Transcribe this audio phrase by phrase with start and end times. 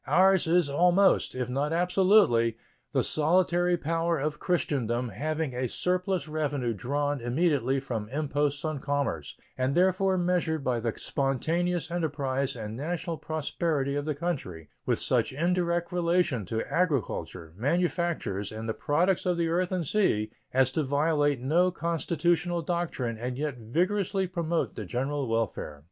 [0.07, 2.57] Ours is almost, if not absolutely,
[2.91, 9.37] the solitary power of Christendom having a surplus revenue drawn immediately from imposts on commerce,
[9.59, 15.31] and therefore measured by the spontaneous enterprise and national prosperity of the country, with such
[15.33, 20.81] indirect relation to agriculture, manufactures, and the products of the earth and sea as to
[20.81, 25.79] violate no constitutional doctrine and yet vigorously promote the general welfare.